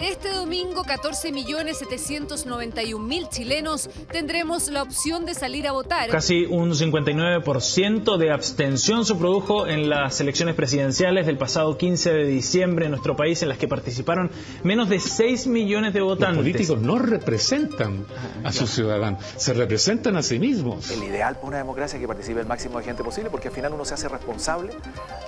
[0.00, 6.08] Este domingo, 14.791.000 chilenos tendremos la opción de salir a votar.
[6.08, 12.24] Casi un 59% de abstención se produjo en las elecciones presidenciales del pasado 15 de
[12.24, 14.30] diciembre en nuestro país, en las que participaron
[14.62, 16.36] menos de 6 millones de votantes.
[16.36, 18.06] Los políticos no representan
[18.44, 20.90] a sus ciudadanos, se representan a sí mismos.
[20.90, 23.54] El ideal para una democracia es que participe el máximo de gente posible, porque al
[23.54, 24.72] final uno se hace responsable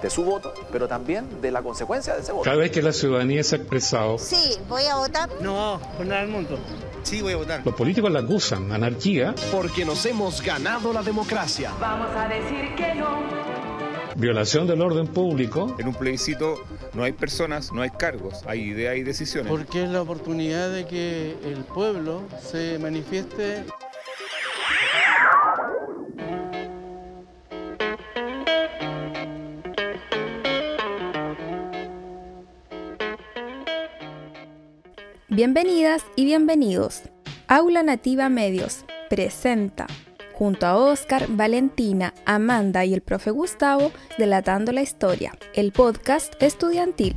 [0.00, 2.44] de su voto, pero también de la consecuencia de ese voto.
[2.44, 4.18] Cada vez que la ciudadanía se ha expresado.
[4.18, 5.28] Sí, voy a votar.
[5.40, 6.58] No, por nada del mundo.
[7.02, 7.62] Sí, voy a votar.
[7.64, 9.34] Los políticos la acusan, anarquía.
[9.50, 11.72] Porque nos hemos ganado la democracia.
[11.80, 13.40] Vamos a decir que no.
[14.16, 15.74] Violación del orden público.
[15.78, 19.50] En un plebiscito no hay personas, no hay cargos, hay ideas y decisiones.
[19.50, 23.64] Porque es la oportunidad de que el pueblo se manifieste.
[35.32, 37.02] Bienvenidas y bienvenidos.
[37.46, 39.86] Aula Nativa Medios presenta,
[40.32, 47.14] junto a Oscar, Valentina, Amanda y el profe Gustavo, Delatando la Historia, el podcast estudiantil.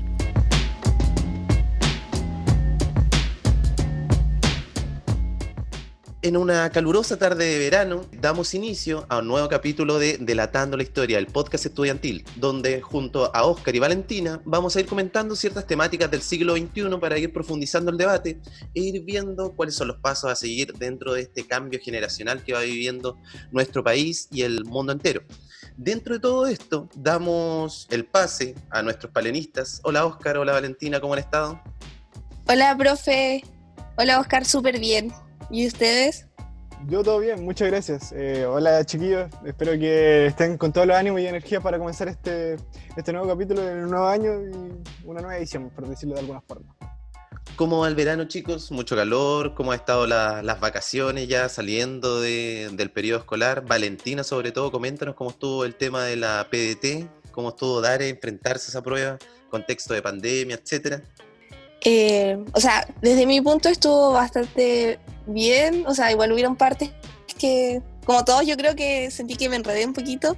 [6.23, 10.83] En una calurosa tarde de verano damos inicio a un nuevo capítulo de Delatando la
[10.83, 15.67] Historia, el podcast estudiantil, donde junto a Oscar y Valentina vamos a ir comentando ciertas
[15.67, 18.39] temáticas del siglo XXI para ir profundizando el debate
[18.73, 22.53] e ir viendo cuáles son los pasos a seguir dentro de este cambio generacional que
[22.53, 23.17] va viviendo
[23.51, 25.23] nuestro país y el mundo entero.
[25.75, 29.81] Dentro de todo esto, damos el pase a nuestros palenistas.
[29.83, 31.61] Hola Oscar, hola Valentina, ¿cómo han estado?
[32.47, 33.43] Hola profe,
[33.97, 35.11] hola Oscar, súper bien.
[35.49, 36.27] ¿Y ustedes?
[36.87, 38.11] Yo todo bien, muchas gracias.
[38.11, 42.57] Eh, hola chiquillos, espero que estén con todos los ánimos y energía para comenzar este,
[42.97, 46.41] este nuevo capítulo en un nuevo año y una nueva edición, por decirlo de alguna
[46.41, 46.75] forma.
[47.55, 48.71] ¿Cómo va el verano, chicos?
[48.71, 49.53] Mucho calor.
[49.53, 53.63] ¿Cómo ha estado las vacaciones ya saliendo del periodo escolar?
[53.65, 58.67] Valentina, sobre todo, coméntanos cómo estuvo el tema de la PDT, cómo estuvo Dare enfrentarse
[58.67, 59.19] a esa prueba,
[59.51, 61.03] contexto de pandemia, etcétera.
[61.85, 66.91] Eh, o sea, desde mi punto estuvo bastante bien, o sea, igual hubieron partes
[67.37, 70.37] que, como todos, yo creo que sentí que me enredé un poquito.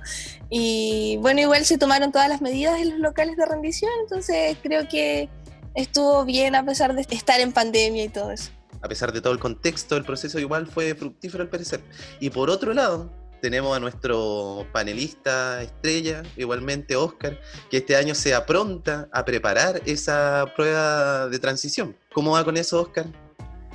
[0.50, 4.88] Y bueno, igual se tomaron todas las medidas en los locales de rendición, entonces creo
[4.88, 5.30] que
[5.76, 8.50] estuvo bien a pesar de estar en pandemia y todo eso.
[8.82, 11.82] A pesar de todo el contexto, el proceso igual fue fructífero al parecer.
[12.20, 18.34] Y por otro lado, tenemos a nuestro panelista estrella, igualmente Oscar, que este año se
[18.34, 21.96] apronta a preparar esa prueba de transición.
[22.14, 23.06] ¿Cómo va con eso, Oscar?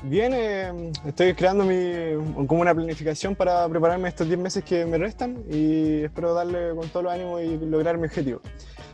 [0.02, 4.96] Bien, eh, estoy creando mi, como una planificación para prepararme estos 10 meses que me
[4.96, 8.40] restan y espero darle con todo el ánimo y lograr mi objetivo.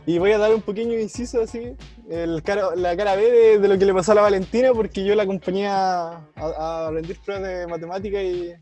[0.05, 1.75] Y voy a dar un pequeño inciso así,
[2.09, 2.43] el
[2.75, 5.67] la cara B de, lo que le pasó a la Valentina, porque yo la acompañé
[5.67, 8.53] a, a, rendir pruebas de matemática y,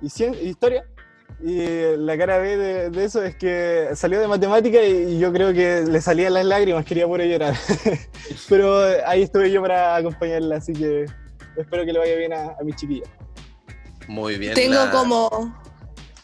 [0.00, 0.86] y, historia.
[1.42, 5.82] Y la cara B de, eso es que salió de matemática y, yo creo que
[5.86, 7.54] le salían las lágrimas, quería puro llorar.
[8.48, 11.04] Pero ahí estuve yo para acompañarla, así que
[11.56, 13.06] espero que le vaya bien a, mi chiquilla.
[14.08, 14.54] Muy bien.
[14.54, 15.56] Tengo como,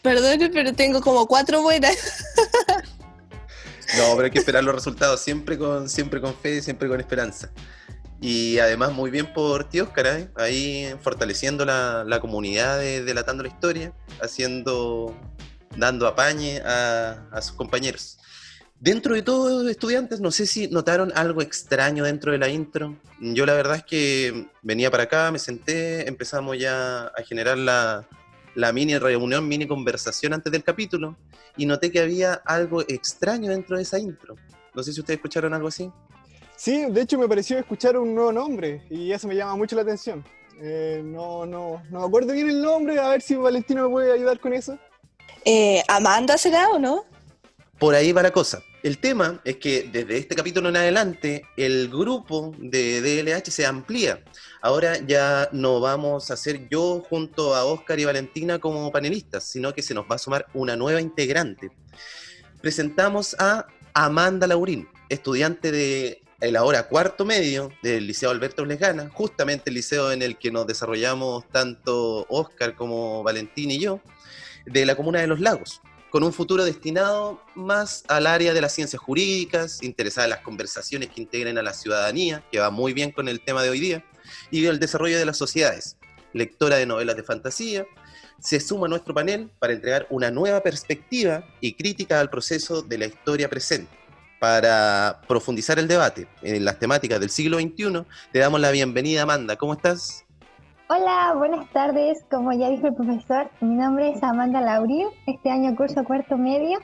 [0.01, 2.25] perdón, pero tengo como cuatro buenas.
[3.97, 7.51] no, pero hay que esperar los resultados siempre con, siempre con fe, siempre con esperanza.
[8.21, 10.29] Y además muy bien por ti, Oscar, ¿eh?
[10.37, 15.13] ahí fortaleciendo la, comunidad de Delatando la Historia, haciendo,
[15.75, 18.17] dando apañe a, a sus compañeros.
[18.79, 22.97] Dentro de todos estudiantes, no sé si notaron algo extraño dentro de la intro.
[23.19, 28.05] Yo la verdad es que venía para acá, me senté, empezamos ya a generar la,
[28.55, 31.15] la mini reunión, mini conversación antes del capítulo
[31.55, 34.35] y noté que había algo extraño dentro de esa intro.
[34.73, 35.89] No sé si ustedes escucharon algo así.
[36.55, 39.81] Sí, de hecho me pareció escuchar un nuevo nombre y eso me llama mucho la
[39.83, 40.23] atención.
[40.61, 44.13] Eh, no, no, no me acuerdo bien el nombre, a ver si Valentino me puede
[44.13, 44.77] ayudar con eso.
[45.45, 47.05] Eh, ¿Amanda será o no?
[47.79, 48.63] Por ahí va la cosa.
[48.81, 54.23] El tema es que desde este capítulo en adelante el grupo de DLH se amplía.
[54.61, 59.73] Ahora ya no vamos a ser yo junto a Oscar y Valentina como panelistas, sino
[59.73, 61.71] que se nos va a sumar una nueva integrante.
[62.61, 69.69] Presentamos a Amanda Laurín, estudiante de el ahora cuarto medio del Liceo Alberto Lesgana, justamente
[69.69, 74.01] el liceo en el que nos desarrollamos tanto Oscar como Valentín y yo,
[74.65, 75.81] de la comuna de Los Lagos
[76.13, 81.09] con un futuro destinado más al área de las ciencias jurídicas, interesada en las conversaciones
[81.09, 84.05] que integren a la ciudadanía, que va muy bien con el tema de hoy día,
[84.51, 85.97] y el desarrollo de las sociedades.
[86.31, 87.87] Lectora de novelas de fantasía,
[88.39, 92.99] se suma a nuestro panel para entregar una nueva perspectiva y crítica al proceso de
[92.99, 93.89] la historia presente.
[94.39, 99.55] para profundizar el debate en las temáticas del siglo XXI, te damos la bienvenida, Amanda.
[99.55, 100.25] ¿Cómo estás?
[100.95, 102.23] Hola, buenas tardes.
[102.29, 105.07] Como ya dijo el profesor, mi nombre es Amanda Laurín.
[105.25, 106.77] Este año curso cuarto medio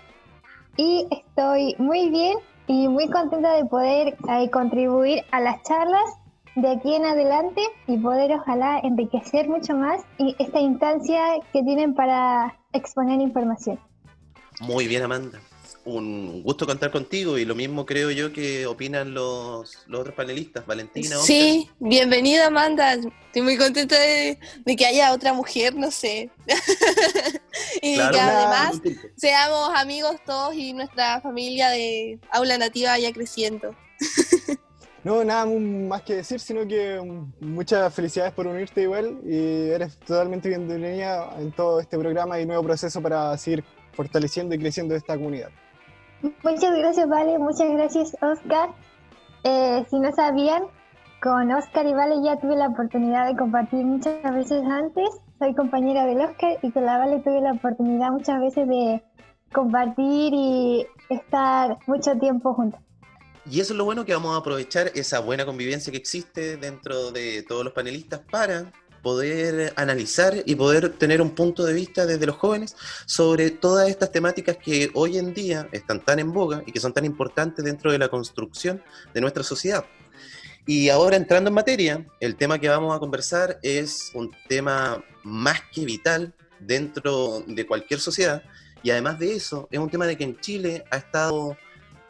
[0.78, 6.10] y estoy muy bien y muy contenta de poder eh, contribuir a las charlas
[6.56, 11.22] de aquí en adelante y poder ojalá enriquecer mucho más esta instancia
[11.54, 13.80] que tienen para exponer información.
[14.60, 15.40] Muy bien, Amanda
[15.96, 20.66] un gusto contar contigo y lo mismo creo yo que opinan los, los otros panelistas,
[20.66, 21.18] Valentina.
[21.18, 24.38] Sí, bienvenida Amanda, estoy muy contenta de,
[24.78, 26.30] que haya otra mujer, no sé.
[27.82, 28.82] y que además
[29.16, 33.76] seamos amigos todos y nuestra familia de aula nativa vaya creciendo.
[35.02, 37.00] No, nada más que decir, sino que
[37.40, 42.64] muchas felicidades por unirte igual y eres totalmente bienvenida en todo este programa y nuevo
[42.64, 43.64] proceso para seguir
[43.94, 45.52] fortaleciendo y creciendo esta comunidad.
[46.22, 47.40] Muchas gracias, Vale.
[47.40, 48.70] Muchas gracias, Oscar.
[49.44, 50.64] Eh, si no sabían,
[51.22, 55.10] con Oscar y Vale ya tuve la oportunidad de compartir muchas veces antes.
[55.38, 59.04] Soy compañera del Oscar y con la Vale tuve la oportunidad muchas veces de
[59.54, 62.80] compartir y estar mucho tiempo juntos.
[63.50, 67.12] Y eso es lo bueno que vamos a aprovechar esa buena convivencia que existe dentro
[67.12, 72.26] de todos los panelistas para poder analizar y poder tener un punto de vista desde
[72.26, 72.76] los jóvenes
[73.06, 76.94] sobre todas estas temáticas que hoy en día están tan en boga y que son
[76.94, 78.82] tan importantes dentro de la construcción
[79.14, 79.86] de nuestra sociedad.
[80.66, 85.62] Y ahora entrando en materia, el tema que vamos a conversar es un tema más
[85.74, 88.44] que vital dentro de cualquier sociedad
[88.84, 91.58] y además de eso es un tema de que en Chile ha estado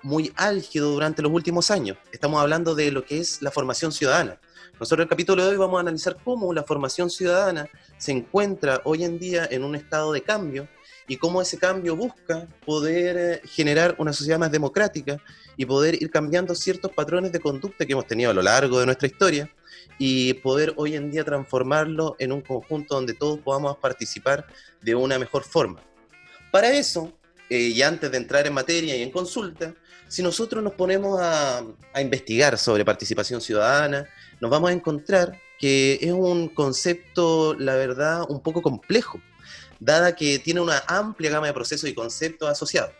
[0.01, 1.97] muy álgido durante los últimos años.
[2.11, 4.39] Estamos hablando de lo que es la formación ciudadana.
[4.79, 7.67] Nosotros en el capítulo de hoy vamos a analizar cómo la formación ciudadana
[7.97, 10.69] se encuentra hoy en día en un estado de cambio
[11.05, 15.21] y cómo ese cambio busca poder eh, generar una sociedad más democrática
[15.57, 18.85] y poder ir cambiando ciertos patrones de conducta que hemos tenido a lo largo de
[18.85, 19.53] nuestra historia
[19.97, 24.47] y poder hoy en día transformarlo en un conjunto donde todos podamos participar
[24.81, 25.81] de una mejor forma.
[26.51, 27.11] Para eso,
[27.49, 29.73] eh, y antes de entrar en materia y en consulta,
[30.07, 34.07] si nosotros nos ponemos a, a investigar sobre participación ciudadana
[34.39, 39.19] nos vamos a encontrar que es un concepto, la verdad, un poco complejo,
[39.79, 42.91] dada que tiene una amplia gama de procesos y conceptos asociados.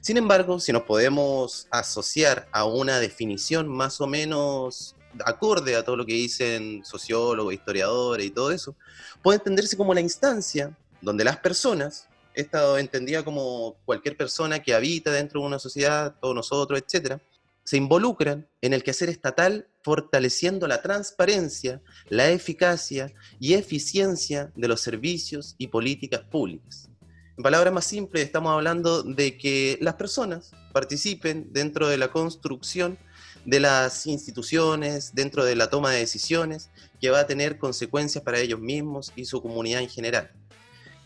[0.00, 5.96] Sin embargo, si nos podemos asociar a una definición más o menos acorde a todo
[5.96, 8.74] lo que dicen sociólogos, historiadores y todo eso,
[9.22, 15.10] puede entenderse como la instancia donde las personas, esta entendida como cualquier persona que habita
[15.10, 17.20] dentro de una sociedad, todos nosotros, etcétera,
[17.68, 24.80] se involucran en el quehacer estatal fortaleciendo la transparencia, la eficacia y eficiencia de los
[24.80, 26.88] servicios y políticas públicas.
[27.36, 32.96] En palabras más simples, estamos hablando de que las personas participen dentro de la construcción
[33.44, 36.70] de las instituciones, dentro de la toma de decisiones,
[37.02, 40.32] que va a tener consecuencias para ellos mismos y su comunidad en general.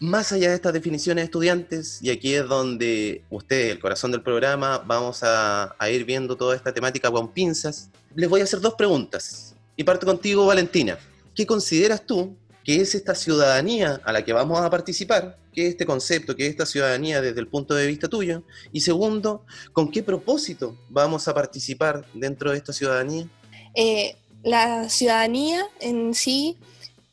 [0.03, 4.79] Más allá de estas definiciones estudiantes, y aquí es donde usted, el corazón del programa,
[4.85, 9.55] vamos a, ir viendo toda esta temática con pinzas, les voy a hacer dos preguntas.
[9.77, 10.99] Y parto contigo, Valentina.
[11.37, 15.39] ¿Qué consideras tú que es esta ciudadanía a la que vamos a participar?
[15.53, 16.35] ¿Qué es este concepto?
[16.35, 18.43] ¿Qué es esta ciudadanía desde el punto de vista tuyo?
[18.73, 23.29] Y segundo, ¿con qué propósito vamos a participar dentro de esta ciudadanía?
[23.77, 26.59] Eh, la ciudadanía en sí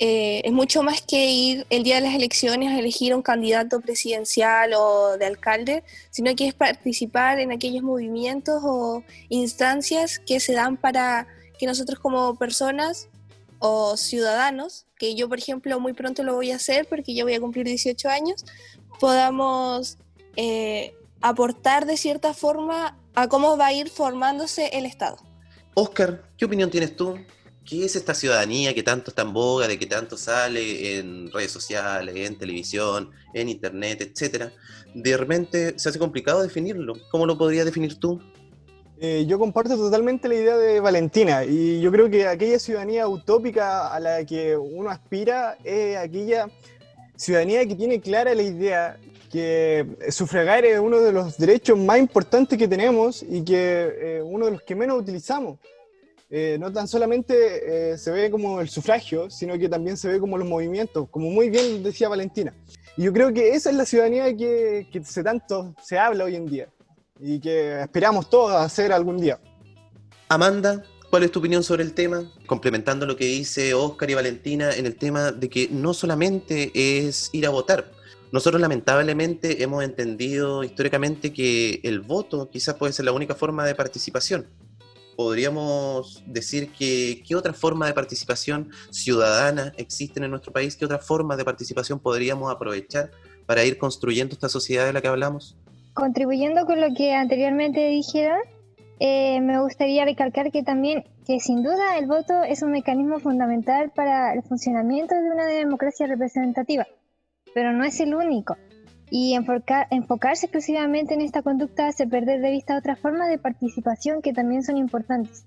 [0.02, 3.82] eh, es mucho más que ir el día de las elecciones a elegir un candidato
[3.82, 10.54] presidencial o de alcalde, sino que es participar en aquellos movimientos o instancias que se
[10.54, 11.28] dan para
[11.60, 13.10] que nosotros como personas
[13.60, 17.34] o ciudadanos, que yo por ejemplo muy pronto lo voy a hacer porque yo voy
[17.34, 18.46] a cumplir 18 años,
[19.02, 19.98] podamos
[20.38, 25.18] eh, aportar de cierta forma a cómo va a ir formándose el Estado.
[25.74, 27.20] Oscar, ¿qué opinión tienes tú
[27.70, 31.52] ¿Qué es esta ciudadanía que tanto está en boga, de que tanto sale en redes
[31.52, 34.52] sociales, en televisión, en internet, etcétera?
[34.96, 36.96] De repente se hace complicado definirlo.
[37.12, 38.20] ¿Cómo lo podrías definir tú?
[39.00, 43.94] Eh, yo comparto totalmente la idea de Valentina y yo creo que aquella ciudadanía utópica
[43.94, 46.50] a la que uno aspira es aquella
[47.16, 48.98] ciudadanía que tiene clara la idea
[49.32, 54.48] que sufragar es uno de los derechos más importantes que tenemos y que eh, uno
[54.48, 55.60] de los que menos utilizamos.
[56.32, 60.20] Eh, no tan solamente eh, se ve como el sufragio, sino que también se ve
[60.20, 62.54] como los movimientos, como muy bien decía Valentina.
[62.96, 66.36] Y yo creo que esa es la ciudadanía que, que se tanto se habla hoy
[66.36, 66.70] en día
[67.20, 69.40] y que esperamos todos hacer algún día.
[70.28, 72.32] Amanda, ¿cuál es tu opinión sobre el tema?
[72.46, 77.30] Complementando lo que dice Oscar y Valentina en el tema de que no solamente es
[77.34, 77.92] ir a votar,
[78.32, 83.74] Nosotros lamentablemente hemos entendido históricamente que el voto quizás puede ser la única forma de
[83.74, 84.46] participación.
[85.20, 91.06] Podríamos decir que qué otra forma de participación ciudadana existen en nuestro país, qué otras
[91.06, 93.12] formas de participación podríamos aprovechar
[93.46, 95.58] para ir construyendo esta sociedad de la que hablamos.
[95.94, 98.40] Contribuyendo con lo que anteriormente dijeron,
[99.02, 103.92] eh, me gustaría recalcar que también, que sin duda el voto es un mecanismo fundamental
[103.94, 106.88] para el funcionamiento de una democracia representativa,
[107.54, 108.56] pero no es el único.
[109.12, 114.34] Y enfocarse exclusivamente en esta conducta hace perder de vista otras formas de participación que
[114.34, 115.46] también son importantes,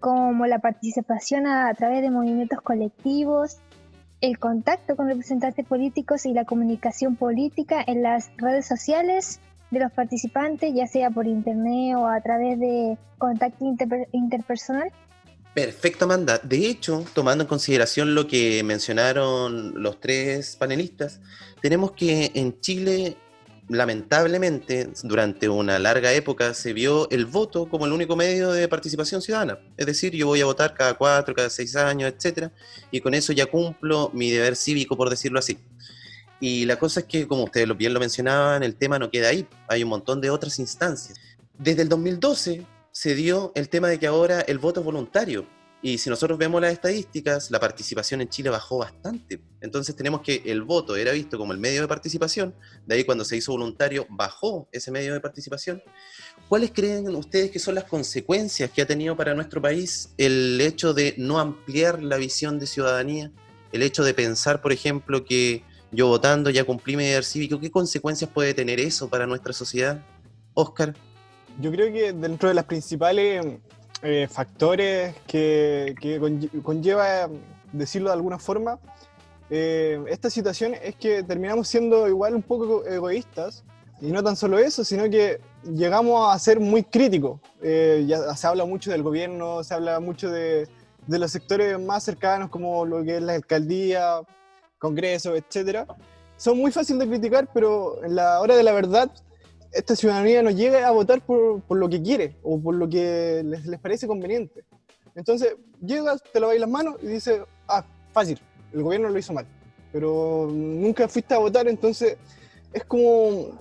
[0.00, 3.58] como la participación a través de movimientos colectivos,
[4.20, 9.40] el contacto con representantes políticos y la comunicación política en las redes sociales
[9.70, 13.64] de los participantes, ya sea por internet o a través de contacto
[14.12, 14.90] interpersonal?
[15.58, 16.38] Perfecto, Amanda.
[16.38, 21.18] De hecho, tomando en consideración lo que mencionaron los tres panelistas,
[21.60, 23.16] tenemos que en Chile,
[23.68, 29.20] lamentablemente, durante una larga época se vio el voto como el único medio de participación
[29.20, 29.58] ciudadana.
[29.76, 32.52] Es decir, yo voy a votar cada cuatro, cada seis años, etcétera,
[32.92, 35.58] y con eso ya cumplo mi deber cívico, por decirlo así.
[36.38, 39.44] Y la cosa es que, como ustedes bien lo mencionaban, el tema no queda ahí,
[39.66, 41.18] hay un montón de otras instancias.
[41.58, 42.64] Desde el 2012
[42.98, 45.46] se dio el tema de que ahora el voto es voluntario.
[45.80, 49.40] Y si nosotros vemos las estadísticas, la participación en Chile bajó bastante.
[49.60, 53.24] Entonces tenemos que el voto era visto como el medio de participación, de ahí cuando
[53.24, 55.80] se hizo voluntario bajó ese medio de participación.
[56.48, 60.92] ¿Cuáles creen ustedes que son las consecuencias que ha tenido para nuestro país el hecho
[60.92, 63.30] de no ampliar la visión de ciudadanía?
[63.70, 65.62] El hecho de pensar, por ejemplo, que
[65.92, 70.04] yo votando ya cumplí mi deber cívico, ¿qué consecuencias puede tener eso para nuestra sociedad?
[70.54, 70.96] Oscar.
[71.60, 73.44] Yo creo que dentro de los principales
[74.02, 75.94] eh, factores que,
[76.62, 77.28] conlleva,
[77.72, 78.78] decirlo de alguna forma,
[79.50, 83.64] eh, esta situación es que terminamos siendo igual un poco egoístas,
[84.00, 87.40] y no tan solo eso, sino que llegamos a ser muy críticos.
[87.60, 90.68] Eh, ya se habla mucho del gobierno, se habla mucho de,
[91.08, 94.20] de los sectores más cercanos, como lo que es la alcaldía,
[94.78, 95.88] Congreso, etcétera,
[96.36, 99.10] son muy fáciles de criticar, pero en la hora de la verdad,
[99.72, 103.66] esta ciudadanía no llega a votar por, lo que quiere o por lo que les,
[103.66, 104.64] les, parece conveniente.
[105.14, 108.40] Entonces, llegas, te lavas las manos y dices, ah, fácil,
[108.72, 109.46] el gobierno lo hizo mal,
[109.92, 112.16] pero nunca fuiste a votar, entonces
[112.72, 113.58] es como,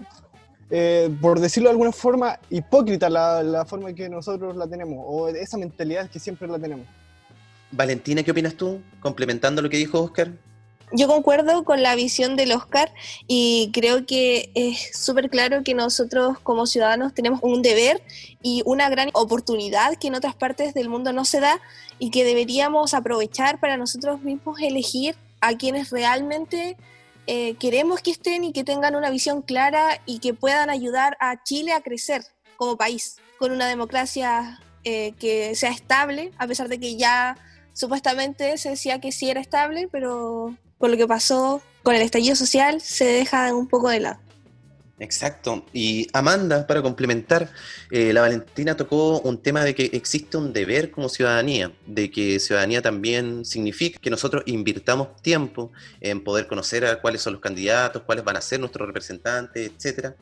[0.69, 5.03] eh, por decirlo de alguna forma, hipócrita la, la forma en que nosotros la tenemos,
[5.07, 6.85] o esa mentalidad que siempre la tenemos.
[7.71, 8.81] Valentina, ¿qué opinas tú?
[9.01, 10.31] Complementando lo que dijo Oscar.
[10.93, 12.93] Yo concuerdo con la visión del Oscar
[13.27, 18.01] y creo que es súper claro que nosotros como ciudadanos tenemos un deber
[18.41, 21.59] y una gran oportunidad que en otras partes del mundo no se da
[21.99, 26.77] y que deberíamos aprovechar para nosotros mismos elegir a quienes realmente
[27.27, 31.43] eh, queremos que estén y que tengan una visión clara y que puedan ayudar a
[31.43, 32.23] Chile a crecer
[32.55, 37.37] como país, con una democracia eh, que sea estable, a pesar de que ya
[37.73, 42.35] supuestamente se decía que sí era estable, pero por lo que pasó con el estallido
[42.35, 44.19] social, se deja un poco de lado.
[44.99, 45.63] Exacto.
[45.73, 47.51] Y Amanda, para complementar,
[47.91, 52.39] eh, la Valentina tocó un tema de que existe un deber como ciudadanía, de que
[52.39, 58.01] ciudadanía también significa que nosotros invirtamos tiempo en poder conocer a cuáles son los candidatos,
[58.03, 60.15] cuáles van a ser nuestros representantes, etcétera.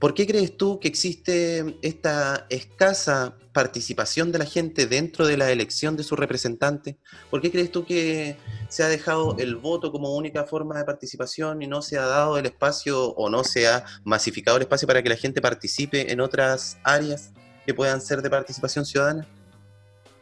[0.00, 5.50] ¿Por qué crees tú que existe esta escasa participación de la gente dentro de la
[5.50, 6.96] elección de su representante?
[7.28, 8.36] ¿Por qué crees tú que
[8.70, 12.38] se ha dejado el voto como única forma de participación y no se ha dado
[12.38, 16.22] el espacio o no se ha masificado el espacio para que la gente participe en
[16.22, 17.32] otras áreas
[17.66, 19.28] que puedan ser de participación ciudadana?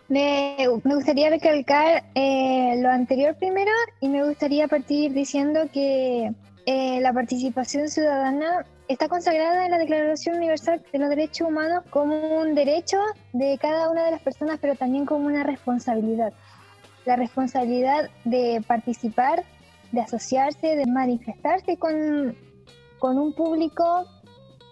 [0.08, 3.70] Me, gustaría recalcar eh, lo anterior primero
[4.00, 6.32] y me gustaría partir diciendo que
[6.70, 12.40] eh, la participación ciudadana está consagrada en la Declaración Universal de los Derechos Humanos como
[12.40, 12.98] un derecho
[13.32, 16.34] de cada una de las personas, pero también como una responsabilidad.
[17.06, 19.46] La responsabilidad de participar,
[19.92, 22.36] de asociarse, de manifestarse con,
[22.98, 24.04] con un público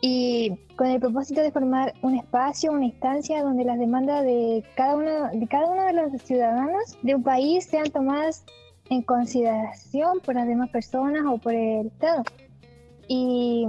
[0.03, 4.97] y con el propósito de formar un espacio, una instancia donde las demandas de cada
[4.97, 8.45] uno de, cada uno de los ciudadanos de un país sean tomadas
[8.91, 12.23] en consideración por las demás personas o por el Estado.
[13.09, 13.67] Y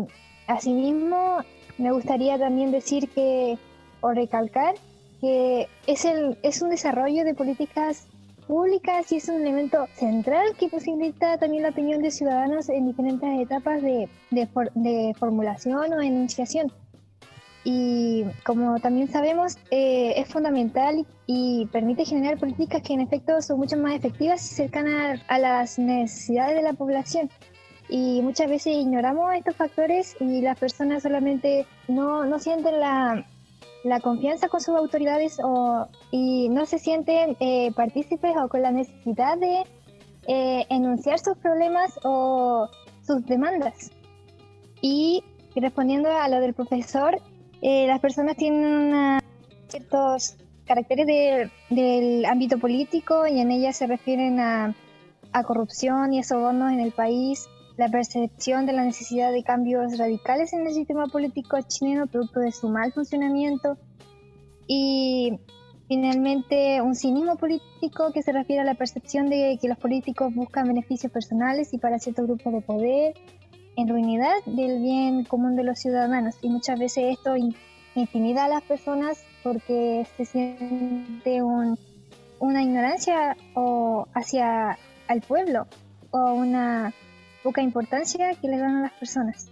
[0.47, 1.39] asimismo,
[1.77, 3.57] me gustaría también decir que,
[4.01, 4.75] o recalcar,
[5.21, 8.07] que es, el, es un desarrollo de políticas
[8.47, 13.41] públicas y es un elemento central que posibilita también la opinión de ciudadanos en diferentes
[13.41, 16.71] etapas de, de, de formulación o enunciación
[17.69, 23.59] y como también sabemos eh, es fundamental y permite generar políticas que en efecto son
[23.59, 27.29] mucho más efectivas y cercanas a las necesidades de la población.
[27.89, 33.25] y muchas veces ignoramos estos factores y las personas solamente no, no sienten la,
[33.83, 38.71] la confianza con sus autoridades o, y no se sienten eh, partícipes o con la
[38.71, 39.65] necesidad de
[40.27, 42.69] eh, enunciar sus problemas o
[43.05, 43.91] sus demandas.
[44.81, 45.21] Y
[45.53, 47.19] respondiendo a lo del profesor,
[47.61, 49.19] eh, las personas tienen
[49.67, 54.75] ciertos caracteres del ámbito político y en ellas se refieren a,
[55.31, 57.47] a corrupción y a sobornos en el país,
[57.77, 62.51] la percepción de la necesidad de cambios radicales en el sistema político chileno producto de
[62.51, 63.77] su mal funcionamiento
[64.67, 65.39] y
[65.87, 70.67] finalmente un cinismo político que se refiere a la percepción de que los políticos buscan
[70.67, 73.13] beneficios personales y para ciertos grupos de poder
[73.77, 77.35] en ruinidad del bien común de los ciudadanos y muchas veces esto
[77.95, 81.41] intimida a las personas porque se siente
[82.39, 85.67] una ignorancia o hacia al pueblo
[86.09, 86.91] o una
[87.43, 89.47] poca importancia que le dan a las personas.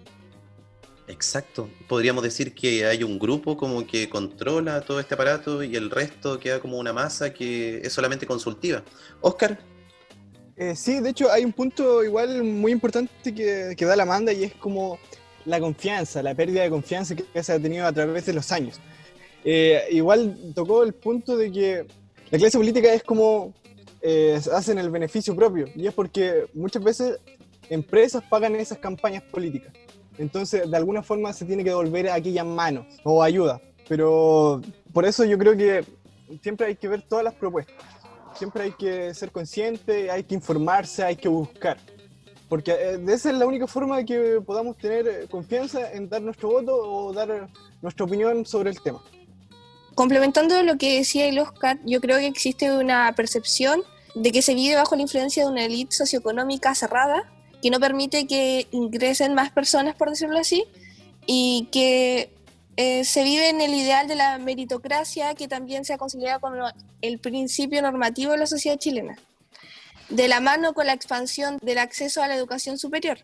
[1.08, 1.70] Exacto.
[1.88, 6.40] Podríamos decir que hay un grupo como que controla todo este aparato y el resto
[6.40, 8.84] queda como una masa que es solamente consultiva.
[9.22, 9.60] Oscar.
[10.58, 14.44] Eh, sí, de hecho hay un punto igual muy importante que, da la Amanda y
[14.44, 14.98] es como
[15.46, 18.80] la confianza, la pérdida de confianza que se ha tenido a través de los años.
[19.44, 21.86] Eh, igual tocó el punto de que
[22.32, 23.54] la clase política es como
[24.02, 27.20] eh, hacen el beneficio propio y es porque muchas veces
[27.70, 29.74] empresas pagan esas campañas políticas.
[30.18, 33.62] Entonces, de alguna forma se tiene que devolver aquellas manos o ayuda.
[33.88, 34.62] Pero
[34.94, 35.84] por eso yo creo que
[36.42, 37.76] siempre hay que ver todas las propuestas.
[38.38, 41.78] Siempre hay que ser consciente, hay que informarse, hay que buscar.
[42.50, 46.22] Porque eh, esa es la única forma de que podamos tener eh, confianza en dar
[46.22, 47.50] nuestro voto o dar
[47.82, 49.02] nuestra opinión sobre el tema.
[49.96, 53.82] Complementando lo que decía el Oscar, yo creo que existe una percepción
[54.14, 58.28] de que se vive bajo la influencia de una élite socioeconómica cerrada que no permite
[58.28, 60.66] que ingresen más personas, por decirlo así,
[61.26, 62.35] y que
[62.78, 66.54] eh, se vive en el ideal de la meritocracia que también se ha conciliado con
[67.02, 69.18] el principio normativo de la sociedad chilena,
[70.10, 73.20] de la mano con la expansión del acceso a la educación superior.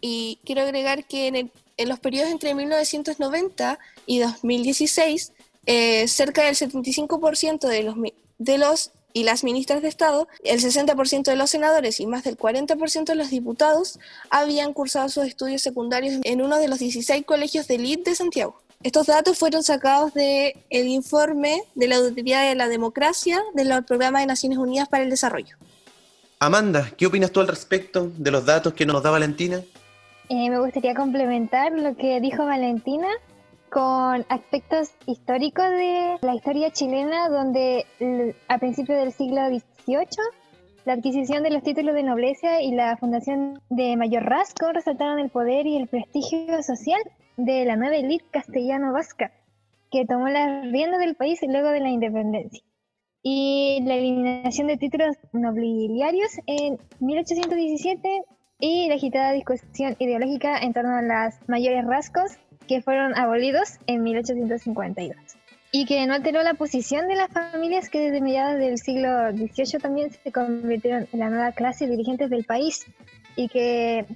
[0.00, 5.32] Y quiero agregar que en, los periodos entre 1990 y 2016,
[5.66, 7.96] eh, cerca del 75% de los,
[8.38, 12.36] de los y las ministras de Estado, el 60% de los senadores y más del
[12.36, 17.68] 40% de los diputados habían cursado sus estudios secundarios en uno de los 16 colegios
[17.68, 18.60] de elite de Santiago.
[18.82, 24.20] Estos datos fueron sacados del el informe de la Auditoría de la Democracia del Programa
[24.20, 25.56] de Naciones Unidas para el Desarrollo.
[26.38, 29.62] Amanda, ¿qué opinas tú al respecto de los datos que nos da Valentina?
[30.28, 33.08] Eh, me gustaría complementar lo que dijo Valentina
[33.70, 37.86] con aspectos históricos de la historia chilena, donde
[38.48, 40.06] a principios del siglo XVIII
[40.84, 45.30] la adquisición de los títulos de nobleza y la fundación de Mayor Rasco resaltaron el
[45.30, 47.00] poder y el prestigio social
[47.36, 49.32] de la nueva élite castellano-vasca,
[49.90, 52.62] que tomó las riendas del país luego de la independencia.
[53.22, 58.22] Y la eliminación de títulos nobiliarios en 1817
[58.60, 64.02] y la agitada discusión ideológica en torno a las mayores rascos que fueron abolidos en
[64.02, 65.16] 1852
[65.76, 69.80] y que no alteró la posición de las familias que desde mediados del siglo XVIII
[69.80, 72.86] también se convirtieron en la nueva clase de dirigentes del país
[73.34, 74.06] y que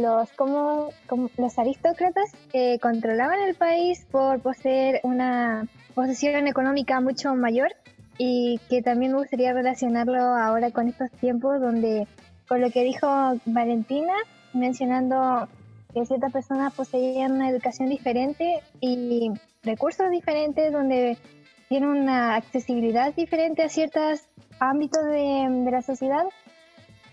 [0.00, 0.90] los como,
[1.36, 7.72] los aristócratas eh, controlaban el país por poseer una posesión económica mucho mayor
[8.18, 12.06] y que también me gustaría relacionarlo ahora con estos tiempos donde
[12.48, 13.06] con lo que dijo
[13.46, 14.14] Valentina
[14.52, 15.48] mencionando
[15.94, 19.30] que ciertas personas poseían una educación diferente y
[19.62, 21.18] recursos diferentes donde
[21.68, 24.22] tienen una accesibilidad diferente a ciertos
[24.58, 26.24] ámbitos de, la sociedad.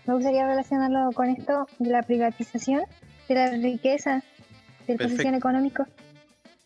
[0.08, 2.80] Me gustaría relacionarlo con esto de la privatización
[3.28, 4.24] de la riqueza,
[4.86, 5.86] del posición económico.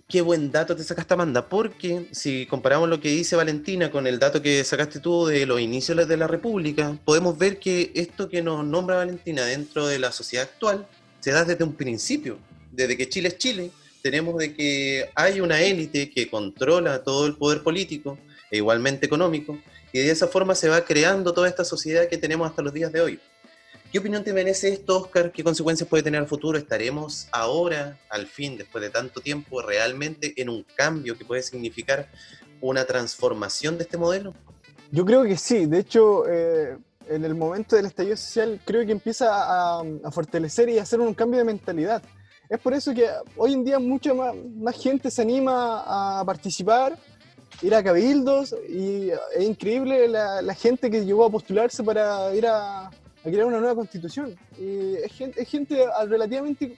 [0.08, 4.20] Qué buen dato te sacaste, Amanda, porque si comparamos lo que dice Valentina con el
[4.20, 8.42] dato que sacaste tú de los inicios de la República, podemos ver que esto que
[8.42, 10.86] nos nombra Valentina dentro de la sociedad actual
[11.18, 12.38] se da desde un principio,
[12.70, 17.34] desde que Chile es Chile, tenemos de que hay una élite que controla todo el
[17.34, 18.18] poder político
[18.52, 19.58] e igualmente económico,
[19.92, 22.92] y de esa forma se va creando toda esta sociedad que tenemos hasta los días
[22.92, 23.20] de hoy.
[23.92, 25.30] ¿Qué opinión te merece esto, Oscar?
[25.32, 26.56] ¿Qué consecuencias puede tener al futuro?
[26.56, 32.08] ¿Estaremos ahora, al fin, después de tanto tiempo, realmente en un cambio que puede significar
[32.62, 34.32] una transformación de este modelo?
[34.90, 35.66] Yo creo que sí.
[35.66, 40.78] De hecho, eh, en el momento del estallido social creo que empieza a, fortalecer y
[40.78, 42.02] a hacer un cambio de mentalidad.
[42.48, 46.98] Es por eso que hoy en día mucha más, gente se anima a participar,
[47.60, 52.90] ir a cabildos y es increíble la, gente que llegó a postularse para ir a,
[53.24, 54.36] a crear una nueva constitución.
[54.58, 56.76] Y es gente, es gente relativamente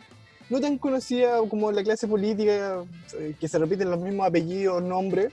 [0.51, 2.85] no tan conocida como la clase política,
[3.19, 5.33] eh, que se repiten los mismos apellidos, nombres,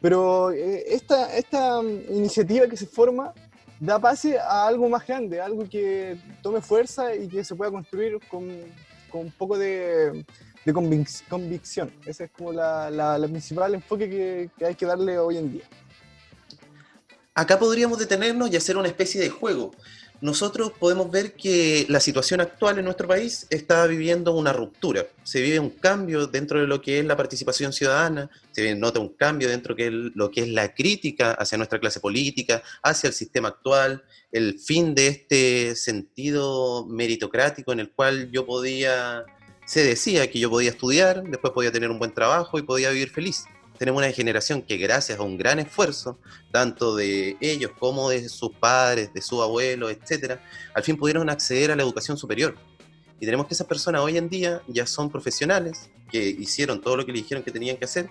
[0.00, 3.32] pero eh, esta, esta iniciativa que se forma
[3.80, 8.18] da pase a algo más grande, algo que tome fuerza y que se pueda construir
[8.28, 8.48] con,
[9.08, 10.24] con un poco de,
[10.64, 11.92] de convicción.
[12.04, 15.64] Ese es como la, principal enfoque que, que hay que darle hoy en día.
[17.34, 19.70] Acá podríamos detenernos y hacer una especie de juego
[20.20, 25.06] nosotros podemos ver que la situación actual en nuestro país está viviendo una ruptura.
[25.22, 29.10] Se vive un cambio dentro de lo que es la participación ciudadana, se nota un
[29.10, 33.48] cambio dentro de lo que es la crítica hacia nuestra clase política, hacia el sistema
[33.48, 34.02] actual,
[34.32, 39.24] el fin de este sentido meritocrático en el cual yo podía,
[39.66, 43.10] se decía que yo podía estudiar, después podía tener un buen trabajo y podía vivir
[43.10, 43.44] feliz
[43.78, 46.18] tenemos una generación que gracias a un gran esfuerzo,
[46.50, 50.42] tanto de ellos como de sus padres, de sus abuelos, etcétera,
[50.74, 52.56] al fin pudieron acceder a la educación superior.
[53.20, 57.06] Y tenemos que esas personas hoy en día ya son profesionales, que hicieron todo lo
[57.06, 58.08] que le dijeron que tenían que hacer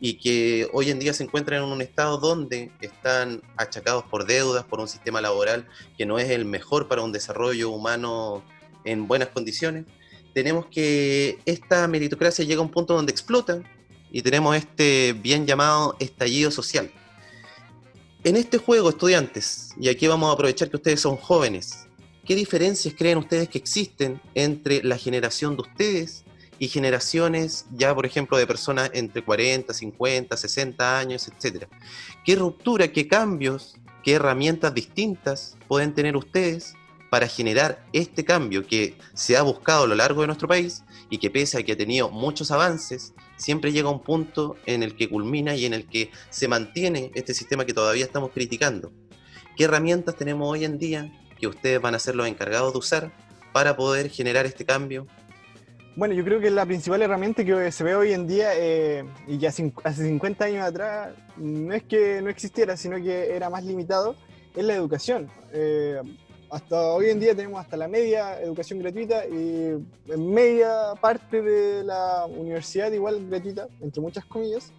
[0.00, 4.64] y que hoy en día se encuentran en un estado donde están achacados por deudas,
[4.64, 5.66] por un sistema laboral
[5.98, 8.42] que no es el mejor para un desarrollo humano
[8.84, 9.84] en buenas condiciones.
[10.32, 13.62] Tenemos que esta meritocracia llega a un punto donde explota
[14.12, 16.90] y tenemos este bien llamado estallido social.
[18.22, 21.86] En este juego, estudiantes, y aquí vamos a aprovechar que ustedes son jóvenes,
[22.26, 26.24] ¿qué diferencias creen ustedes que existen entre la generación de ustedes
[26.58, 31.68] y generaciones ya, por ejemplo, de personas entre 40, 50, 60 años, etcétera?
[32.24, 36.74] ¿Qué ruptura, qué cambios, qué herramientas distintas pueden tener ustedes
[37.10, 41.18] para generar este cambio que se ha buscado a lo largo de nuestro país y
[41.18, 45.08] que pese a que ha tenido muchos avances, siempre llega un punto en el que
[45.08, 48.92] culmina y en el que se mantiene este sistema que todavía estamos criticando.
[49.56, 53.12] ¿Qué herramientas tenemos hoy en día que ustedes van a ser los encargados de usar
[53.52, 55.06] para poder generar este cambio?
[55.96, 59.38] Bueno, yo creo que la principal herramienta que se ve hoy en día eh, y
[59.38, 64.14] que hace 50 años atrás no es que no existiera, sino que era más limitado,
[64.54, 65.28] es la educación.
[65.52, 66.00] Eh,
[66.50, 69.76] hasta hoy en día tenemos hasta la media educación gratuita y
[70.08, 74.72] en media parte de la universidad igual gratuita, entre muchas comillas.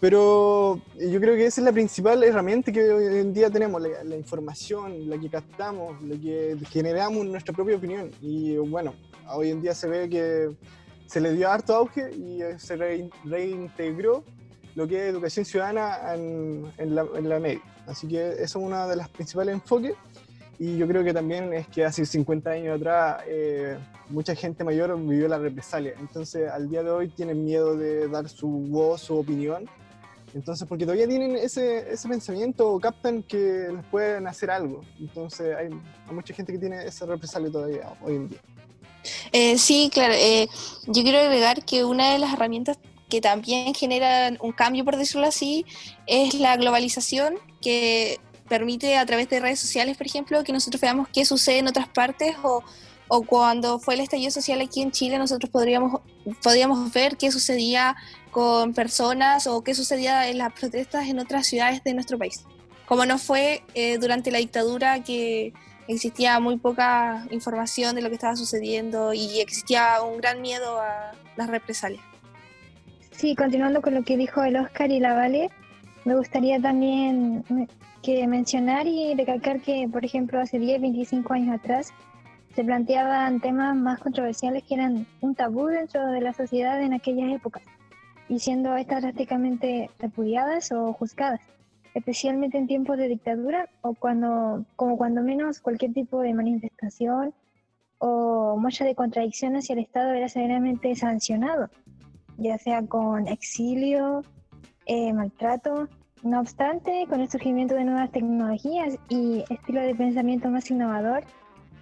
[0.00, 4.16] Pero yo creo que esa es la principal herramienta que hoy en día tenemos, la,
[4.16, 8.10] información, la que captamos, la que generamos nuestra propia opinión.
[8.20, 8.94] Y bueno,
[9.32, 10.50] hoy en día se ve que
[11.06, 12.76] se le dio harto auge y se
[13.24, 14.24] reintegró
[14.74, 17.62] lo que es educación ciudadana en, en, la, en la media.
[17.86, 19.94] Así que eso es uno de los principales enfoques.
[20.58, 23.76] Y yo creo que también es que hace 50 años atrás eh,
[24.08, 25.94] mucha gente mayor vivió la represalia.
[25.98, 29.68] Entonces al día de hoy tienen miedo de dar su voz, su opinión.
[30.34, 34.82] Entonces, porque todavía tienen ese, ese pensamiento o captan que les pueden hacer algo.
[34.98, 35.70] Entonces hay,
[36.12, 38.40] mucha gente que tiene esa represalia todavía hoy en día.
[39.32, 40.14] Eh, sí, claro.
[40.14, 40.48] Eh,
[40.86, 45.26] yo quiero agregar que una de las herramientas que también generan un cambio, por decirlo
[45.26, 45.64] así,
[46.06, 51.08] es la globalización, que permite a través de redes sociales, por ejemplo, que nosotros veamos
[51.12, 52.62] qué sucede en otras partes o,
[53.08, 56.00] o cuando fue el estallido social aquí en Chile, nosotros podríamos,
[56.42, 57.96] podríamos ver qué sucedía
[58.30, 62.44] con personas o qué sucedía en las protestas en otras ciudades de nuestro país.
[62.86, 65.52] Como no fue eh, durante la dictadura que
[65.88, 71.12] existía muy poca información de lo que estaba sucediendo y existía un gran miedo a
[71.36, 72.02] las represalias.
[73.12, 75.50] Sí, continuando con lo que dijo el Oscar y la Vale,
[76.04, 77.44] me gustaría también
[78.06, 81.92] que mencionar y recalcar que, por ejemplo, hace 10, 25 años atrás
[82.54, 87.32] se planteaban temas más controversiales que eran un tabú dentro de la sociedad en aquellas
[87.32, 87.64] épocas,
[88.28, 91.40] y siendo estas drásticamente repudiadas o juzgadas,
[91.94, 97.34] especialmente en tiempos de dictadura o cuando, como cuando menos cualquier tipo de manifestación
[97.98, 101.70] o muestra de contradicción hacia el Estado era severamente sancionado,
[102.38, 104.22] ya sea con exilio,
[104.86, 105.88] eh, maltrato
[106.26, 111.24] no obstante, con el surgimiento de nuevas tecnologías y estilo de pensamiento más innovador,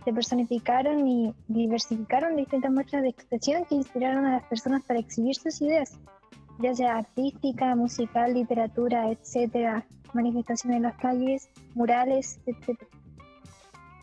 [0.04, 5.34] se personificaron y diversificaron distintas muestras de expresión que inspiraron a las personas para exhibir
[5.34, 5.98] sus ideas,
[6.58, 12.90] ya sea artística, musical, literatura, etcétera, manifestaciones en las calles, murales, etcétera.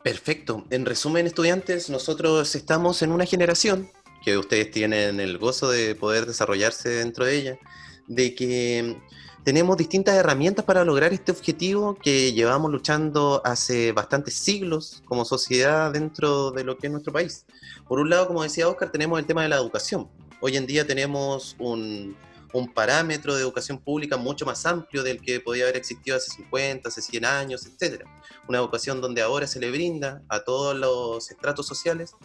[0.04, 0.65] Perfecto.
[0.71, 3.88] En resumen, estudiantes, nosotros estamos en una generación
[4.23, 7.60] que ustedes tienen el gozo de poder desarrollarse dentro de ella,
[8.08, 8.97] de que
[9.43, 15.91] tenemos distintas herramientas para lograr este objetivo que llevamos luchando hace bastantes siglos como sociedad
[15.91, 17.45] dentro de lo que es nuestro país.
[17.88, 20.10] Por un lado, como decía Oscar, tenemos el tema de la educación.
[20.41, 22.15] Hoy en día tenemos un,
[22.54, 26.89] un parámetro de educación pública mucho más amplio del que podía haber existido hace 50,
[26.89, 28.04] hace 100 años, etc.
[28.47, 32.15] Una educación donde ahora se le brinda a todos los estratos sociales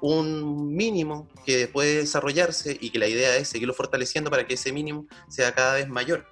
[0.00, 4.72] un mínimo que puede desarrollarse y que la idea es seguirlo fortaleciendo para que ese
[4.72, 6.26] mínimo sea cada vez mayor.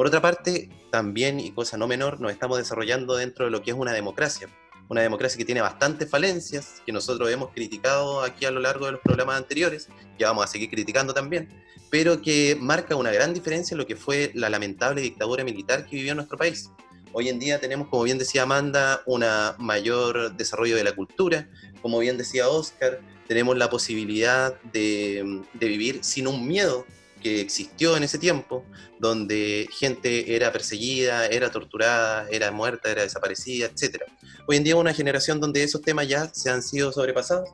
[0.00, 3.72] Por otra parte, también, y cosa no menor, nos estamos desarrollando dentro de lo que
[3.72, 4.48] es una democracia
[4.88, 8.92] una democracia que tiene bastantes falencias, que nosotros hemos criticado aquí a lo largo de
[8.92, 11.50] los programas anteriores, que vamos a seguir criticando también,
[11.90, 15.96] pero que marca una gran diferencia en lo que fue la lamentable dictadura militar que
[15.96, 16.70] vivió nuestro país.
[17.12, 19.22] Hoy en día tenemos, como bien decía Amanda, un
[19.58, 21.46] mayor desarrollo de la cultura,
[21.82, 26.86] como bien decía Oscar, tenemos la posibilidad de vivir sin un miedo
[27.20, 28.64] que existió en ese tiempo,
[28.98, 34.02] donde gente era perseguida, era torturada, era muerta, era desaparecida, etc.
[34.46, 37.50] Hoy en día una generación donde esos temas ya se han sido sobrepasados.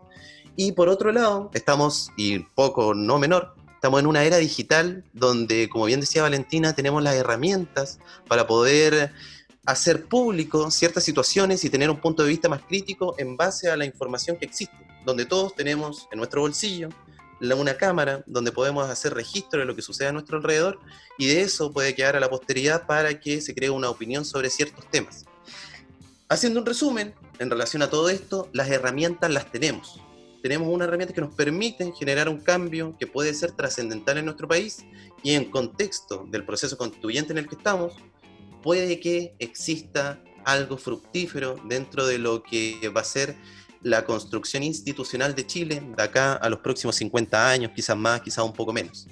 [0.57, 5.69] Y por otro lado, estamos, y poco no menor, estamos en una era digital donde,
[5.69, 9.13] como bien decía Valentina, tenemos las herramientas para poder
[9.67, 13.77] hacer público ciertas situaciones y tener un punto de vista más crítico en base a
[13.77, 16.89] la información que existe, donde todos tenemos en nuestro bolsillo
[17.41, 20.79] una cámara donde podemos hacer registro de lo que sucede a nuestro alrededor
[21.19, 24.51] y de eso puede quedar a la posteridad para que se cree una opinión sobre
[24.51, 25.25] ciertos temas.
[26.29, 30.01] Haciendo un resumen, en relación a todo esto, las herramientas las tenemos.
[30.43, 34.49] Tenemos unas herramientas que nos permiten generar un cambio que puede ser trascendental en nuestro
[34.49, 34.85] país
[35.23, 37.95] y en contexto del proceso constituyente en el que estamos,
[38.63, 43.37] puede que exista algo fructífero dentro de lo que va a ser
[43.83, 48.45] la construcción institucional de Chile de acá a los próximos 50 años, quizás más, quizás
[48.45, 49.07] un poco menos.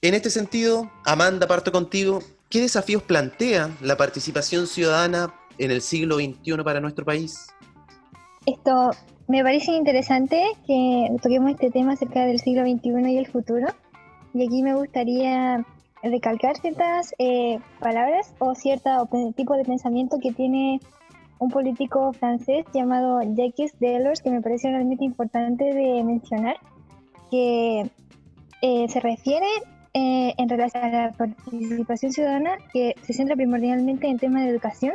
[0.00, 2.20] En este sentido, Amanda, parto contigo.
[2.48, 7.48] ¿Qué desafíos plantea la participación ciudadana en el siglo XXI para nuestro país?
[8.46, 8.90] Esto
[9.26, 13.66] me parece interesante que toquemos este tema acerca del siglo XXI y el futuro.
[14.32, 15.66] Y aquí me gustaría
[16.02, 20.80] recalcar ciertas eh, palabras o cierto tipo de pensamiento que tiene
[21.38, 26.56] un político francés llamado Jacques Delors, que me parece realmente importante de mencionar,
[27.30, 27.90] que
[28.62, 29.46] eh, se refiere
[29.94, 34.94] eh, en relación a la participación ciudadana, que se centra primordialmente en temas de educación,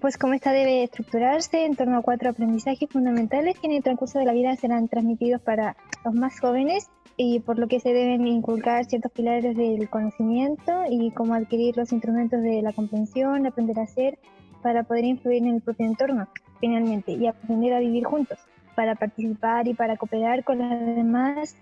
[0.00, 4.18] pues cómo esta debe estructurarse en torno a cuatro aprendizajes fundamentales que en el transcurso
[4.18, 8.26] de la vida serán transmitidos para los más jóvenes y por lo que se deben
[8.26, 13.86] inculcar ciertos pilares del conocimiento y cómo adquirir los instrumentos de la comprensión, aprender a
[13.86, 14.18] ser,
[14.62, 16.28] para poder influir en el propio entorno,
[16.60, 18.38] finalmente, y aprender a vivir juntos,
[18.74, 21.56] para participar y para cooperar con los demás,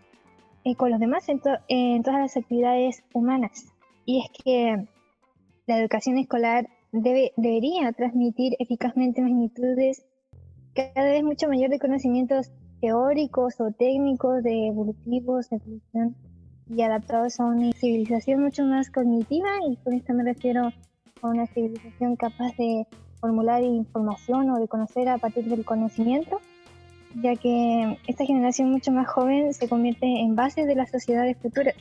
[0.65, 3.73] eh, con los demás en, en todas las actividades humanas.
[4.05, 4.87] Y es que
[5.67, 10.05] la educación escolar debe, debería transmitir eficazmente magnitudes
[10.75, 16.17] cada vez mucho mayor de conocimientos teóricos o técnicos, de evolutivos, de evolución
[16.71, 20.71] y adaptados a una civilización mucho más cognitiva y con esto me refiero
[21.23, 22.87] una civilización capaz de
[23.21, 26.41] formular información o de conocer a partir del conocimiento,
[27.17, 31.75] ya que esta generación mucho más joven se convierte en base de las sociedades futuras,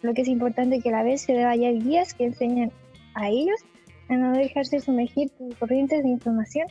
[0.00, 2.72] lo que es importante que a la vez se deba hallar guías que enseñen
[3.14, 3.60] a ellos
[4.08, 6.68] a no dejarse sumergir por corrientes de información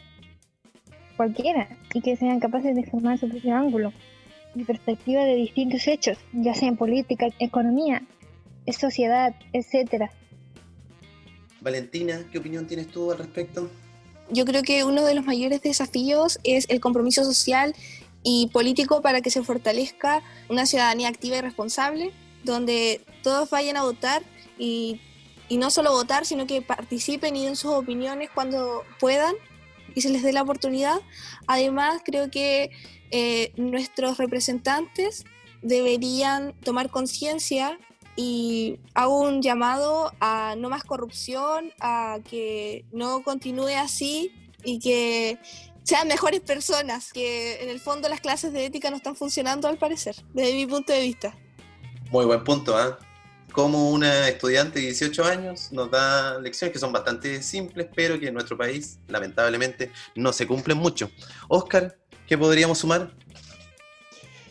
[1.18, 3.92] cualquiera y que sean capaces de formar su propio ángulo
[4.56, 8.02] y perspectiva de distintos hechos, ya sea en política, economía,
[8.68, 10.10] sociedad, etcétera
[11.62, 13.70] Valentina, ¿qué opinión tienes tú al respecto?
[14.30, 17.74] Yo creo que uno de los mayores desafíos es el compromiso social
[18.24, 22.12] y político para que se fortalezca una ciudadanía activa y responsable,
[22.44, 24.24] donde todos vayan a votar
[24.58, 25.00] y,
[25.50, 29.34] no solo votar, sino que participen y den sus opiniones cuando puedan
[29.96, 31.00] y se les dé la oportunidad.
[31.48, 32.70] Además, creo que
[33.12, 35.24] eh, nuestros representantes
[35.62, 37.80] deberían tomar conciencia
[38.18, 45.38] y hago un llamado a no más corrupción, a que no continúe así y que
[45.84, 49.78] sean mejores personas, que en el fondo las clases de ética no están funcionando al
[49.78, 51.38] parecer, desde mi punto de vista.
[52.10, 52.98] Muy buen punto, ¿ah?
[53.52, 58.28] Como una estudiante de 18 años nos da lecciones que son bastante simples, pero que
[58.28, 61.12] en nuestro país lamentablemente no se cumplen mucho.
[61.48, 63.14] Oscar, ¿qué podríamos sumar?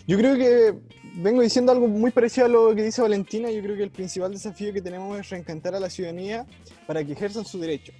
[0.06, 0.74] Yo creo que
[1.16, 3.50] vengo diciendo algo muy parecido a lo que dice Valentina.
[3.50, 6.46] Yo creo que el principal desafío que tenemos es reencantar a la ciudadanía
[6.86, 7.92] para que ejerzan su derecho.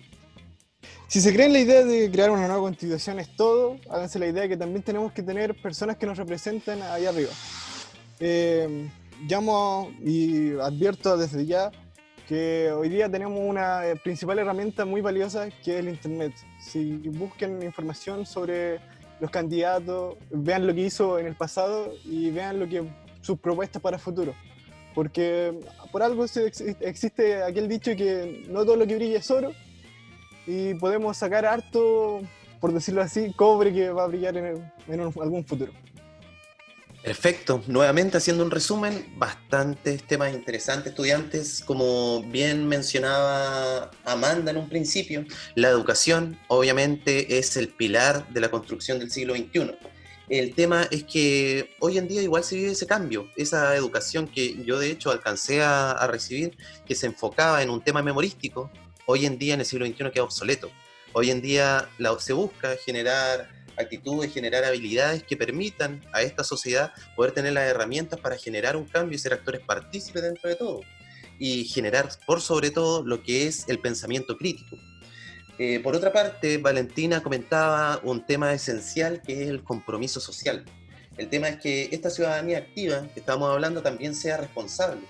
[1.09, 4.43] Si se creen la idea de crear una nueva constitución es todo, háganse la idea
[4.43, 7.31] de que también tenemos que tener personas que nos representen ahí arriba.
[8.21, 8.89] Eh,
[9.29, 11.71] llamo y advierto desde ya
[12.29, 16.33] que hoy día tenemos una eh, principal herramienta muy valiosa que es el Internet.
[16.61, 18.81] Si busquen información sobre
[19.21, 22.85] los candidatos, vean lo que hizo en el pasado y vean lo que
[23.27, 24.35] sus propuestas para el futuro.
[24.95, 25.53] porque
[25.93, 29.53] por algo existe aquel dicho que no todo lo que brilla es oro
[30.47, 32.23] y podemos sacar harto,
[32.61, 35.73] por decirlo así, cobre que va a brillar en, en algún futuro.
[37.07, 37.63] Perfecto.
[37.69, 41.63] Nuevamente haciendo un resumen, bastantes temas interesantes, estudiantes.
[41.65, 48.51] Como bien mencionaba Amanda en un principio, la educación obviamente es el pilar de la
[48.51, 49.77] construcción del siglo XXI.
[50.29, 54.57] El tema es que hoy en día igual se vive ese cambio, esa educación que
[54.65, 58.71] yo de hecho alcancé a, recibir, que se enfocaba en un tema memorístico,
[59.07, 60.69] hoy en día en el siglo XXI queda obsoleto.
[61.13, 67.31] Hoy en día se busca generar actitudes, generar habilidades que permitan a esta sociedad poder
[67.31, 70.81] tener las herramientas para generar un cambio y ser actores partícipes dentro de todo.
[71.39, 74.77] Y generar, por sobre todo, lo que es el pensamiento crítico.
[75.59, 80.65] Eh, por otra parte, Valentina comentaba un tema esencial que es el compromiso social.
[81.17, 85.01] El tema es que esta ciudadanía activa que estamos hablando también sea responsable.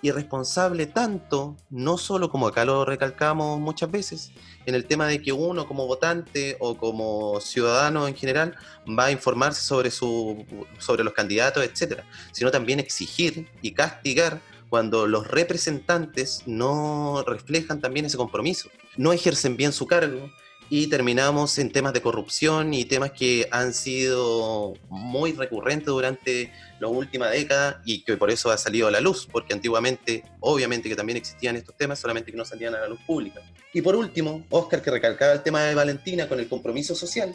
[0.00, 4.30] Y responsable tanto, no solo como acá lo recalcamos muchas veces,
[4.64, 8.54] en el tema de que uno como votante o como ciudadano en general
[8.86, 10.46] va a informarse sobre, su,
[10.78, 18.06] sobre los candidatos, etcétera, sino también exigir y castigar cuando los representantes no reflejan también
[18.06, 20.30] ese compromiso, no ejercen bien su cargo
[20.70, 26.88] y terminamos en temas de corrupción y temas que han sido muy recurrentes durante la
[26.88, 30.96] última década y que por eso ha salido a la luz, porque antiguamente obviamente que
[30.96, 33.40] también existían estos temas, solamente que no salían a la luz pública.
[33.72, 37.34] Y por último, Oscar que recalcaba el tema de Valentina con el compromiso social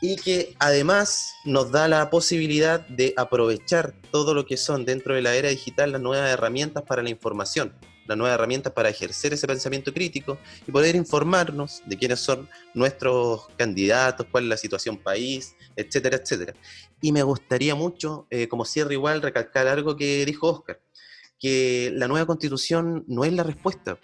[0.00, 5.22] y que además nos da la posibilidad de aprovechar todo lo que son dentro de
[5.22, 7.74] la era digital las nuevas herramientas para la información,
[8.06, 13.48] las nuevas herramientas para ejercer ese pensamiento crítico y poder informarnos de quiénes son nuestros
[13.56, 16.54] candidatos, cuál es la situación país, etcétera, etcétera.
[17.00, 20.80] Y me gustaría mucho, eh, como cierre igual, recalcar algo que dijo Oscar,
[21.40, 23.98] que la nueva constitución no es la respuesta.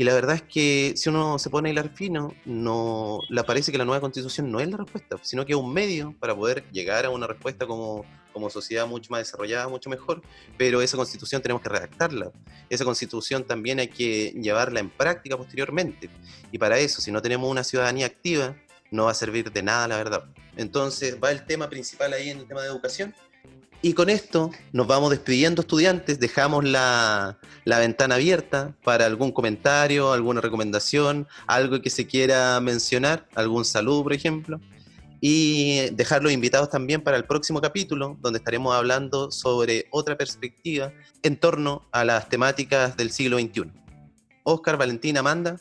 [0.00, 3.70] Y la verdad es que si uno se pone a hilar fino, no, le parece
[3.70, 6.64] que la nueva constitución no es la respuesta, sino que es un medio para poder
[6.72, 10.22] llegar a una respuesta como, como sociedad mucho más desarrollada, mucho mejor,
[10.56, 12.32] pero esa constitución tenemos que redactarla.
[12.70, 16.08] Esa constitución también hay que llevarla en práctica posteriormente.
[16.50, 18.56] Y para eso, si no tenemos una ciudadanía activa,
[18.90, 20.24] no va a servir de nada, la verdad.
[20.56, 23.14] Entonces va el tema principal ahí en el tema de educación.
[23.82, 26.20] Y con esto nos vamos despidiendo, estudiantes.
[26.20, 33.26] Dejamos la, la, ventana abierta para algún comentario, alguna recomendación, algo que se quiera mencionar,
[33.34, 34.60] algún saludo, por ejemplo.
[35.22, 41.38] Y dejarlos invitados también para el próximo capítulo, donde estaremos hablando sobre otra perspectiva en
[41.38, 43.72] torno a las temáticas del siglo XXI.
[44.42, 45.58] Oscar, Valentina, Amanda.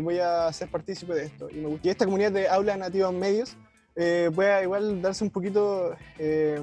[0.00, 1.50] voy a ser partícipe de esto.
[1.50, 3.56] Y, me, y esta comunidad de Aula Nativa Medios
[3.96, 6.60] eh, pueda igual darse un poquito, eh,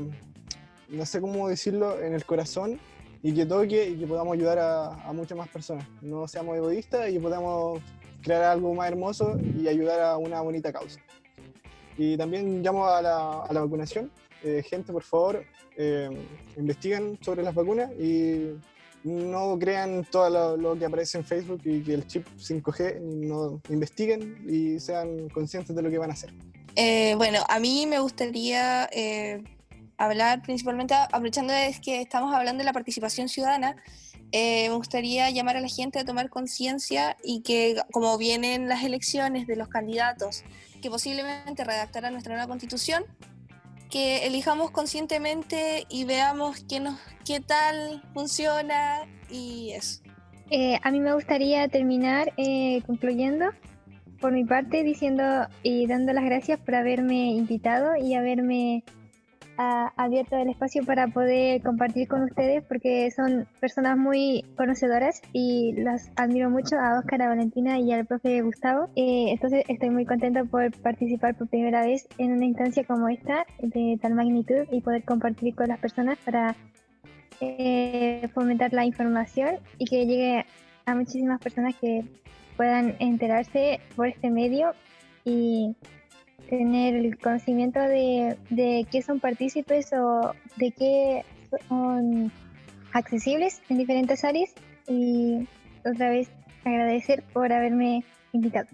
[0.90, 2.80] no sé cómo decirlo, en el corazón
[3.24, 5.88] y que toque y que podamos ayudar a, a muchas más personas.
[6.02, 7.82] No seamos egoístas y podamos
[8.22, 11.00] crear algo más hermoso y ayudar a una bonita causa.
[11.98, 14.12] Y también llamo a la, a la vacunación.
[14.44, 15.44] Eh, gente, por favor,
[15.76, 16.10] eh,
[17.22, 18.52] sobre las vacunas y
[19.04, 23.62] no crean todo lo, lo, que aparece en Facebook y que el chip 5G, no
[23.70, 26.34] investiguen y sean conscientes de lo que van a hacer.
[26.80, 29.44] Eh, bueno, a mí me gustaría eh,
[29.98, 33.76] hablar principalmente, aprovechando es que estamos hablando de la participación ciudadana,
[34.32, 38.84] eh, me gustaría llamar a la gente a tomar conciencia y que como vienen las
[38.84, 40.44] elecciones de los candidatos,
[40.80, 43.06] que posiblemente redactarán nuestra nueva constitución,
[43.90, 50.04] que elijamos conscientemente y veamos qué, nos, qué tal funciona y eso.
[50.52, 53.48] Eh, a mí me gustaría terminar eh, concluyendo
[54.20, 55.24] por mi parte diciendo
[55.64, 58.84] y dando las gracias por haberme invitado y haberme
[59.58, 65.74] uh, abierto el espacio para poder compartir con ustedes porque son personas muy conocedoras y
[65.78, 68.90] las admiro mucho a Oscar, a Valentina y al profe Gustavo.
[68.96, 73.46] Eh, entonces estoy muy contenta por participar por primera vez en una instancia como esta
[73.60, 76.56] de tal magnitud y poder compartir con las personas para
[77.40, 80.46] eh, fomentar la información y que llegue
[80.86, 82.04] a muchísimas personas que
[82.58, 84.74] puedan enterarse por este medio
[85.24, 85.76] y
[86.50, 91.24] tener el conocimiento de, de qué son partícipes o de qué
[91.70, 92.32] son
[92.94, 94.50] accesibles en diferentes áreas
[94.88, 95.48] y
[95.86, 96.30] otra vez
[96.66, 98.04] agradecer por haberme
[98.34, 98.68] invitado.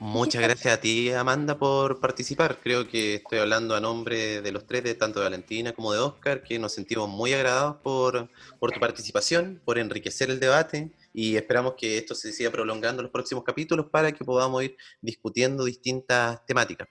[0.00, 2.58] Muchas gracias a ti, Amanda, por participar.
[2.62, 6.00] Creo que estoy hablando a nombre de los tres, de tanto de Valentina como de
[6.00, 11.36] Oscar, que nos sentimos muy agradados por, por tu participación, por enriquecer el debate y
[11.36, 15.64] esperamos que esto se siga prolongando en los próximos capítulos para que podamos ir discutiendo
[15.64, 16.88] distintas temáticas.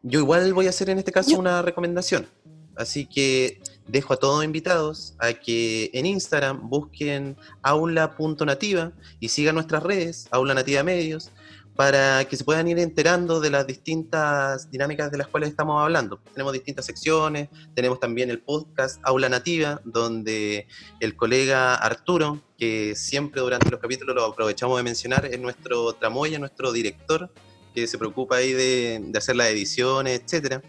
[0.00, 2.28] Yo igual voy a hacer en este caso una recomendación.
[2.76, 9.82] Así que dejo a todos invitados a que en Instagram busquen aula.nativa y sigan nuestras
[9.82, 11.32] redes, Aula Nativa Medios,
[11.78, 16.18] para que se puedan ir enterando de las distintas dinámicas de las cuales estamos hablando.
[16.32, 20.66] Tenemos distintas secciones, tenemos también el podcast Aula Nativa, donde
[20.98, 26.40] el colega Arturo, que siempre durante los capítulos lo aprovechamos de mencionar, es nuestro tramoya,
[26.40, 27.30] nuestro director,
[27.72, 30.60] que se preocupa ahí de, de hacer las ediciones, etcétera.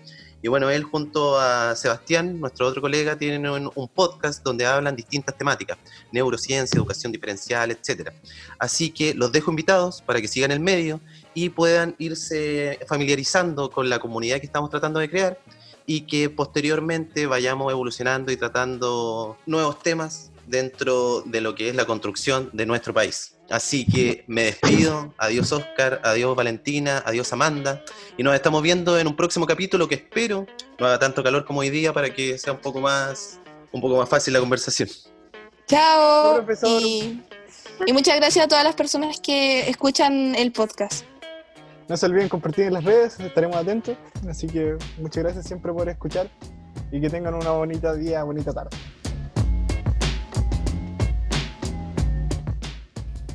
[0.41, 5.37] Y bueno, él junto a Sebastián, nuestro otro colega, tienen un, podcast donde hablan distintas
[5.37, 5.77] temáticas,
[6.11, 8.11] neurociencia, educación diferencial, etc.
[8.57, 11.01] Así que los dejo invitados para que sigan el medio
[11.33, 15.39] y puedan irse familiarizando con la comunidad que estamos tratando de crear
[15.85, 21.85] y que posteriormente vayamos evolucionando y tratando nuevos temas dentro de lo que es la
[21.85, 23.37] construcción de nuestro país.
[23.49, 25.13] Así que me despido.
[25.17, 27.83] Adiós Oscar, adiós Valentina, adiós Amanda.
[28.17, 30.45] Y nos estamos viendo en un próximo capítulo que espero
[30.79, 33.39] no haga tanto calor como hoy día para que sea un poco más,
[33.71, 34.89] un poco más fácil la conversación.
[35.67, 36.45] Chao.
[36.65, 37.21] Y,
[37.85, 41.05] y muchas gracias a todas las personas que escuchan el podcast.
[41.87, 43.97] No se olviden compartir en las redes, estaremos atentos.
[44.27, 46.29] Así que muchas gracias siempre por escuchar
[46.91, 48.75] y que tengan una bonita día, bonita tarde.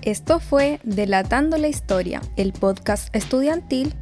[0.04, 3.94] Esto fue Delatando la Historia, el podcast estudiantil,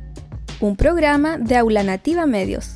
[0.58, 2.74] un programa de Aula Nativa Medios.